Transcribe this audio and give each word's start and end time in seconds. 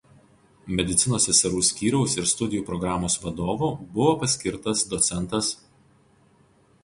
Medicinos 0.77 1.27
seserų 1.29 1.59
skyriaus 1.67 2.15
ir 2.21 2.29
studijų 2.31 2.63
programos 2.69 3.17
vadovu 3.25 3.69
buvo 3.99 4.15
paskirtas 4.23 4.83
doc. 4.95 5.37